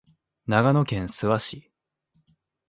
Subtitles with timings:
[0.47, 1.71] 長野県諏訪市